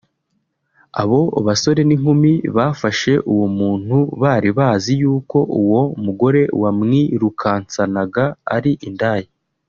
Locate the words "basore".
1.47-1.81